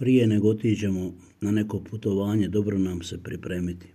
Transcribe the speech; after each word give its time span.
Prije 0.00 0.26
nego 0.26 0.48
otiđemo 0.48 1.14
na 1.40 1.50
neko 1.50 1.80
putovanje, 1.80 2.48
dobro 2.48 2.78
nam 2.78 3.02
se 3.02 3.22
pripremiti. 3.22 3.86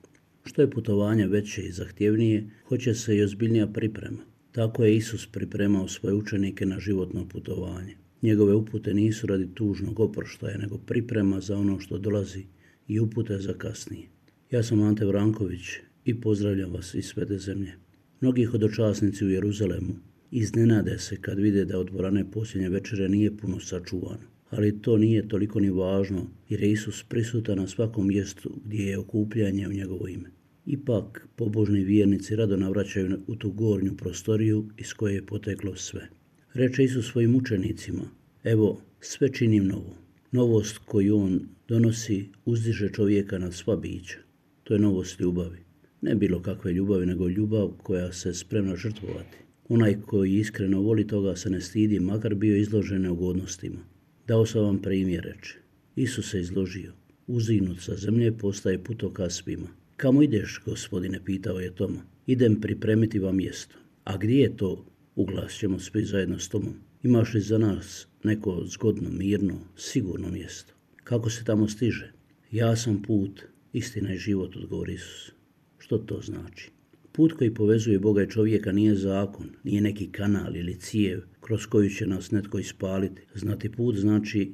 Što 0.44 0.62
je 0.62 0.70
putovanje 0.70 1.28
veće 1.28 1.62
i 1.62 1.72
zahtjevnije, 1.72 2.50
hoće 2.68 2.94
se 2.94 3.16
i 3.18 3.24
ozbiljnija 3.24 3.68
priprema. 3.68 4.24
Tako 4.52 4.84
je 4.84 4.96
Isus 4.96 5.28
pripremao 5.28 5.88
svoje 5.88 6.16
učenike 6.16 6.66
na 6.66 6.80
životno 6.80 7.28
putovanje. 7.30 7.96
Njegove 8.22 8.54
upute 8.56 8.94
nisu 8.94 9.28
radi 9.28 9.48
tužnog 9.54 10.00
oproštaja, 10.00 10.58
nego 10.58 10.78
priprema 10.78 11.40
za 11.40 11.58
ono 11.58 11.80
što 11.80 11.98
dolazi 11.98 12.44
i 12.88 13.00
upute 13.00 13.40
za 13.40 13.54
kasnije. 13.54 14.08
Ja 14.52 14.64
sam 14.64 14.82
Ante 14.82 15.06
Vranković 15.06 15.66
i 16.06 16.22
pozdravljam 16.22 16.74
vas 16.74 16.94
iz 16.94 17.06
svete 17.06 17.38
zemlje. 17.38 17.74
Mnogi 18.22 18.46
hodočasnici 18.46 19.26
u 19.26 19.30
Jeruzalemu 19.30 19.96
iznenade 20.32 20.98
se 21.00 21.22
kad 21.22 21.40
vide 21.40 21.66
da 21.66 21.80
od 21.80 21.88
dvorane 21.88 22.32
posljednje 22.32 22.70
večere 22.70 23.10
nije 23.10 23.38
puno 23.38 23.60
sačuvano 23.60 24.35
ali 24.50 24.82
to 24.82 24.98
nije 24.98 25.28
toliko 25.28 25.60
ni 25.60 25.70
važno 25.70 26.28
jer 26.50 26.64
je 26.64 26.72
Isus 26.72 27.04
prisutan 27.04 27.58
na 27.58 27.68
svakom 27.68 28.08
mjestu 28.08 28.52
gdje 28.66 28.84
je 28.84 28.98
okupljanje 28.98 29.68
u 29.68 29.74
njegovo 29.74 30.08
ime. 30.08 30.30
Ipak 30.66 31.28
pobožni 31.36 31.84
vjernici 31.84 32.36
rado 32.36 32.58
navraćaju 32.58 33.18
u 33.28 33.36
tu 33.36 33.52
gornju 33.52 33.98
prostoriju 33.98 34.70
iz 34.78 34.94
koje 34.94 35.14
je 35.14 35.26
poteklo 35.26 35.76
sve. 35.76 36.10
Reče 36.54 36.84
Isus 36.84 37.12
svojim 37.12 37.36
učenicima, 37.36 38.04
evo 38.44 38.82
sve 39.00 39.34
činim 39.34 39.68
novo. 39.68 39.98
Novost 40.32 40.78
koju 40.78 41.18
on 41.18 41.42
donosi 41.68 42.26
uzdiže 42.46 42.90
čovjeka 42.94 43.38
nad 43.38 43.54
sva 43.54 43.76
bića. 43.76 44.18
To 44.64 44.74
je 44.74 44.80
novost 44.80 45.20
ljubavi. 45.20 45.60
Ne 46.02 46.16
bilo 46.16 46.42
kakve 46.42 46.74
ljubavi, 46.74 47.06
nego 47.06 47.30
ljubav 47.30 47.72
koja 47.84 48.12
se 48.12 48.34
spremna 48.34 48.76
žrtvovati. 48.76 49.38
Onaj 49.70 50.02
koji 50.02 50.34
iskreno 50.34 50.82
voli 50.82 51.08
toga 51.08 51.36
se 51.36 51.50
ne 51.50 51.62
stidi, 51.62 52.00
makar 52.00 52.36
bio 52.36 52.58
izložen 52.58 53.02
neugodnostima. 53.02 53.95
Dao 54.28 54.46
sam 54.46 54.62
vam 54.62 54.82
primjer, 54.82 55.24
reče. 55.24 55.58
Isus 55.96 56.32
se 56.32 56.40
izložio. 56.40 56.94
Uzinut 57.28 57.82
sa 57.82 57.96
zemlje 57.96 58.38
postaje 58.38 58.84
putokaz 58.84 59.34
svima. 59.34 59.68
Kamo 59.98 60.24
ideš, 60.24 60.62
gospodine, 60.66 61.20
pitao 61.26 61.60
je 61.60 61.76
Toma. 61.76 62.02
Idem 62.28 62.62
pripremiti 62.62 63.20
vam 63.20 63.36
mjesto. 63.36 63.76
A 64.04 64.18
gdje 64.18 64.40
je 64.40 64.58
to? 64.58 64.86
Uglas 65.16 65.54
ćemo 65.54 65.80
svi 65.80 66.06
zajedno 66.06 66.40
s 66.40 66.50
Tomom. 66.50 66.74
Imaš 67.04 67.34
li 67.34 67.42
za 67.42 67.58
nas 67.58 68.08
neko 68.24 68.64
zgodno, 68.66 69.10
mirno, 69.10 69.60
sigurno 69.78 70.30
mjesto? 70.30 70.74
Kako 71.04 71.30
se 71.30 71.44
tamo 71.44 71.68
stiže? 71.68 72.12
Ja 72.52 72.76
sam 72.76 73.02
put, 73.02 73.42
istina 73.74 74.14
i 74.14 74.18
život, 74.18 74.56
odgovori 74.56 74.94
Isus. 74.94 75.32
Što 75.78 75.98
to 75.98 76.22
znači? 76.22 76.72
Put 77.12 77.34
koji 77.34 77.54
povezuje 77.54 78.00
Boga 78.00 78.24
i 78.24 78.30
čovjeka 78.30 78.72
nije 78.72 78.96
zakon, 78.96 79.50
nije 79.64 79.82
neki 79.82 80.12
kanal 80.12 80.56
ili 80.56 80.80
cijev 80.80 81.22
kroz 81.46 81.66
koju 81.66 81.90
će 81.90 82.08
nas 82.08 82.32
netko 82.32 82.60
ispaliti. 82.60 83.22
Znati 83.36 83.70
put 83.72 83.96
znači 83.96 84.54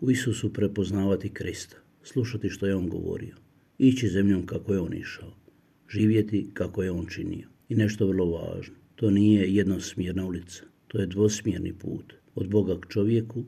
u 0.00 0.10
Isusu 0.10 0.52
prepoznavati 0.52 1.28
Krista, 1.28 1.76
slušati 2.02 2.48
što 2.48 2.66
je 2.66 2.76
On 2.76 2.88
govorio, 2.88 3.36
ići 3.78 4.08
zemljom 4.08 4.46
kako 4.46 4.72
je 4.72 4.80
On 4.80 4.94
išao, 4.94 5.36
živjeti 5.88 6.50
kako 6.54 6.82
je 6.82 6.90
On 6.90 7.06
činio. 7.06 7.48
I 7.68 7.74
nešto 7.74 8.06
vrlo 8.06 8.26
važno, 8.26 8.74
to 8.94 9.10
nije 9.10 9.54
jednosmjerna 9.54 10.26
ulica, 10.26 10.64
to 10.88 10.98
je 10.98 11.06
dvosmjerni 11.06 11.72
put, 11.72 12.14
od 12.34 12.48
Boga 12.48 12.80
k 12.80 12.88
čovjeku 12.88 13.44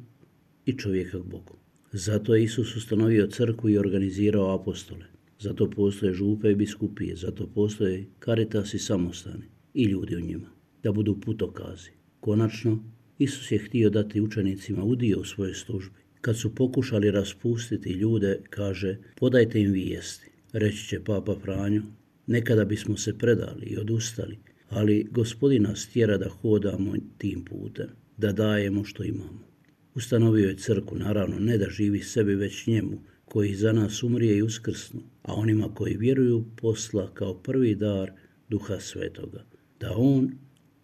i 0.66 0.72
čovjeka 0.72 1.18
k 1.20 1.24
Bogu. 1.24 1.56
Zato 1.92 2.34
je 2.34 2.44
Isus 2.44 2.76
ustanovio 2.76 3.26
crkvu 3.26 3.70
i 3.70 3.78
organizirao 3.78 4.54
apostole. 4.54 5.06
Zato 5.38 5.70
postoje 5.70 6.12
župe 6.12 6.50
i 6.50 6.54
biskupije, 6.54 7.16
zato 7.16 7.46
postoje 7.46 8.06
karitas 8.18 8.74
i 8.74 8.78
samostani 8.78 9.44
i 9.74 9.84
ljudi 9.84 10.16
u 10.16 10.20
njima, 10.20 10.50
da 10.82 10.92
budu 10.92 11.20
putokazi. 11.20 12.03
Konačno, 12.24 12.78
Isus 13.18 13.52
je 13.52 13.58
htio 13.58 13.90
dati 13.90 14.20
učenicima 14.20 14.84
udio 14.84 15.20
u 15.20 15.24
svojoj 15.24 15.54
službi. 15.54 15.96
Kad 16.20 16.38
su 16.38 16.54
pokušali 16.54 17.10
raspustiti 17.10 17.92
ljude, 17.92 18.40
kaže, 18.50 18.98
podajte 19.16 19.60
im 19.60 19.72
vijesti. 19.72 20.30
Reći 20.52 20.88
će 20.88 21.04
Papa 21.04 21.36
Franjo, 21.42 21.82
nekada 22.26 22.64
bismo 22.64 22.96
se 22.96 23.18
predali 23.18 23.66
i 23.66 23.76
odustali, 23.76 24.38
ali 24.68 25.06
gospodin 25.10 25.62
nas 25.62 25.88
tjera 25.88 26.18
da 26.18 26.28
hodamo 26.28 26.94
tim 27.18 27.44
putem, 27.44 27.88
da 28.16 28.32
dajemo 28.32 28.84
što 28.84 29.04
imamo. 29.04 29.48
Ustanovio 29.94 30.48
je 30.48 30.56
crku, 30.56 30.96
naravno, 30.96 31.38
ne 31.38 31.58
da 31.58 31.70
živi 31.70 32.02
sebi, 32.02 32.34
već 32.34 32.66
njemu, 32.66 33.02
koji 33.24 33.54
za 33.54 33.72
nas 33.72 34.02
umrije 34.02 34.36
i 34.36 34.42
uskrsnu, 34.42 35.02
a 35.22 35.34
onima 35.34 35.74
koji 35.74 35.96
vjeruju 35.96 36.44
posla 36.56 37.10
kao 37.14 37.34
prvi 37.34 37.74
dar 37.74 38.12
Duha 38.48 38.80
Svetoga, 38.80 39.44
da 39.80 39.92
On 39.96 40.32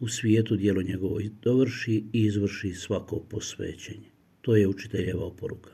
u 0.00 0.08
svijetu 0.08 0.56
dijelo 0.56 0.82
njegovo 0.82 1.20
dovrši 1.42 2.04
i 2.12 2.22
izvrši 2.24 2.74
svako 2.74 3.20
posvećenje. 3.20 4.10
To 4.40 4.56
je 4.56 4.68
učiteljeva 4.68 5.24
oporuka. 5.24 5.70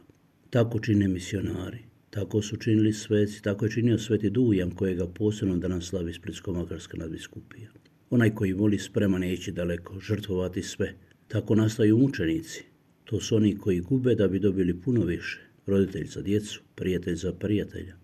Tako 0.50 0.78
čine 0.78 1.08
misionari, 1.08 1.78
tako 2.10 2.42
su 2.42 2.56
činili 2.56 2.92
sveci, 2.92 3.42
tako 3.42 3.64
je 3.64 3.70
činio 3.70 3.98
sveti 3.98 4.30
Dujan 4.30 4.70
kojega 4.70 5.06
posebno 5.06 5.56
danas 5.56 5.84
slavi 5.84 6.12
Splitsko-Makarska 6.12 6.98
nadbiskupija. 6.98 7.70
Onaj 8.10 8.34
koji 8.34 8.52
voli 8.52 8.78
spreman 8.78 9.20
neće 9.20 9.52
daleko, 9.52 10.00
žrtvovati 10.00 10.62
sve. 10.62 10.94
Tako 11.28 11.54
nastaju 11.54 11.98
mučenici. 11.98 12.64
To 13.04 13.20
su 13.20 13.36
oni 13.36 13.56
koji 13.58 13.80
gube 13.80 14.14
da 14.14 14.28
bi 14.28 14.38
dobili 14.38 14.80
puno 14.80 15.04
više. 15.04 15.40
Roditelj 15.66 16.06
za 16.06 16.22
djecu, 16.22 16.62
prijatelj 16.74 17.14
za 17.14 17.32
prijatelja. 17.32 17.96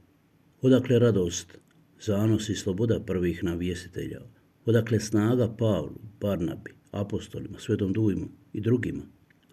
Odakle 0.60 0.98
radost, 0.98 1.58
zanos 2.00 2.48
i 2.48 2.54
sloboda 2.54 3.00
prvih 3.00 3.44
navjestitelja, 3.44 4.20
Odakle 4.64 5.00
snaga 5.00 5.48
Pavlu, 5.58 6.00
Barnabi, 6.20 6.70
apostolima, 6.90 7.58
Svetom 7.58 7.92
Dujmu 7.92 8.28
i 8.52 8.60
drugima? 8.60 9.02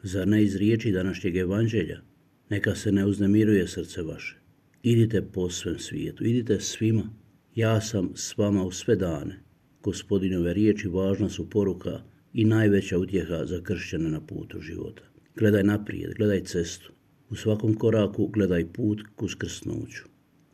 Zar 0.04 0.28
ne 0.28 0.44
iz 0.44 0.56
riječi 0.56 0.92
današnjeg 0.92 1.36
evanđelja? 1.36 2.02
Neka 2.50 2.76
se 2.76 2.92
ne 2.92 3.06
uznemiruje 3.06 3.68
srce 3.68 4.02
vaše. 4.02 4.40
Idite 4.84 5.22
po 5.22 5.50
svem 5.50 5.80
svijetu, 5.80 6.24
idite 6.24 6.60
svima. 6.60 7.10
Ja 7.56 7.82
sam 7.82 8.12
s 8.16 8.38
vama 8.38 8.64
u 8.64 8.72
sve 8.72 8.96
dane. 8.96 9.40
Gospodinove 9.84 10.54
riječi 10.54 10.88
važna 10.88 11.30
su 11.30 11.50
poruka 11.50 12.02
i 12.34 12.46
najveća 12.46 12.98
utjeha 12.98 13.46
za 13.46 13.62
kršćane 13.64 14.10
na 14.10 14.22
putu 14.22 14.62
života. 14.62 15.04
Gledaj 15.36 15.64
naprijed, 15.64 16.14
gledaj 16.14 16.44
cestu. 16.44 16.92
U 17.30 17.36
svakom 17.36 17.74
koraku 17.74 18.28
gledaj 18.28 18.66
put 18.74 19.02
k 19.16 19.22
uskrsnuću. 19.24 20.04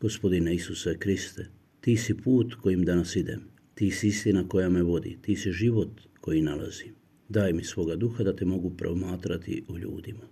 Gospodine 0.02 0.56
Isuse 0.56 0.98
Kriste, 0.98 1.46
ti 1.82 1.98
si 1.98 2.18
put 2.18 2.56
kojim 2.56 2.86
danas 2.86 3.16
idem. 3.16 3.55
Ti 3.75 3.91
si 3.91 4.08
istina 4.08 4.47
koja 4.47 4.69
me 4.69 4.84
vodi, 4.84 5.18
ti 5.22 5.36
si 5.36 5.52
život 5.52 6.02
koji 6.22 6.41
nalazim. 6.41 6.96
Daj 7.30 7.53
mi 7.53 7.63
svoga 7.63 7.96
duha 7.96 8.24
da 8.24 8.36
te 8.36 8.46
mogu 8.46 8.69
promatrati 8.78 9.63
u 9.68 9.78
ljudima. 9.78 10.28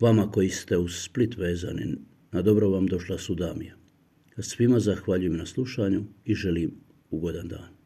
Vama 0.00 0.30
koji 0.30 0.48
ste 0.48 0.76
u 0.76 0.88
split 0.88 1.36
vezani, 1.36 1.96
na 2.32 2.42
dobro 2.42 2.68
vam 2.68 2.86
došla 2.86 3.18
sudamija. 3.18 3.76
Svima 4.38 4.80
zahvaljujem 4.80 5.36
na 5.36 5.46
slušanju 5.46 6.04
i 6.24 6.34
želim 6.34 6.70
ugodan 7.10 7.48
dan. 7.48 7.79